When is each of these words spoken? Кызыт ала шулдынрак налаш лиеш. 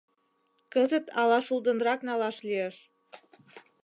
Кызыт 0.73 1.05
ала 1.21 1.39
шулдынрак 1.45 1.99
налаш 2.07 2.37
лиеш. 2.47 2.75